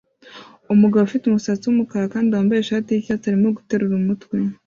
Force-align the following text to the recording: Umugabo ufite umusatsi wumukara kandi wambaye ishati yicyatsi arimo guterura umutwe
Umugabo 0.73 1.01
ufite 1.05 1.23
umusatsi 1.25 1.63
wumukara 1.65 2.05
kandi 2.13 2.29
wambaye 2.35 2.59
ishati 2.61 2.89
yicyatsi 2.91 3.25
arimo 3.27 3.49
guterura 3.57 3.93
umutwe 3.97 4.35